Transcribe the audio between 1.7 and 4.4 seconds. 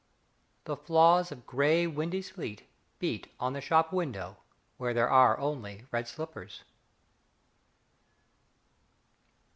windy sleet beat on the shop window